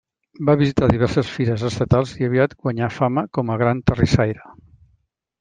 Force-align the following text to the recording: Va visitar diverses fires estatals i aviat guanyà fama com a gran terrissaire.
Va 0.45 0.53
visitar 0.61 0.87
diverses 0.93 1.29
fires 1.33 1.65
estatals 1.69 2.15
i 2.21 2.27
aviat 2.29 2.57
guanyà 2.65 2.91
fama 2.97 3.25
com 3.39 3.53
a 3.53 3.61
gran 3.65 3.85
terrissaire. 3.93 4.51